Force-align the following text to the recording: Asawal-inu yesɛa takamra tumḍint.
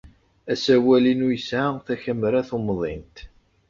Asawal-inu 0.53 1.27
yesɛa 1.35 1.69
takamra 1.85 2.41
tumḍint. 2.49 3.17